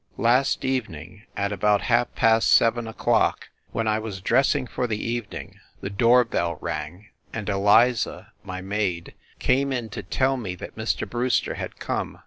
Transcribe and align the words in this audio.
Last 0.33 0.65
evening, 0.65 1.27
at 1.37 1.51
about 1.51 1.81
half 1.83 2.15
past 2.15 2.49
seven 2.49 2.87
o 2.87 2.91
clock, 2.93 3.49
when 3.71 3.87
I 3.87 3.99
was 3.99 4.19
dressing 4.19 4.65
for 4.65 4.87
the 4.87 4.97
evening, 4.97 5.59
the 5.81 5.91
door 5.91 6.23
bell 6.25 6.57
rang, 6.59 7.09
and 7.31 7.47
Eliza, 7.47 8.31
my 8.43 8.61
maid, 8.61 9.13
came 9.37 9.71
in 9.71 9.89
to 9.89 10.01
tell 10.01 10.37
me 10.37 10.55
that 10.55 10.75
Mr. 10.75 11.07
Brewster 11.07 11.53
had 11.53 11.77
come. 11.77 12.17